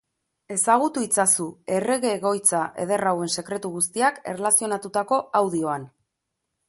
Ezagutu 0.53 1.03
itzazu 1.07 1.45
errege 1.75 2.13
egoitza 2.13 2.61
eder 2.85 3.05
hauen 3.11 3.31
sekretu 3.41 3.73
guztiak 3.77 4.19
erlazionatutako 4.33 5.21
audioan. 5.43 5.87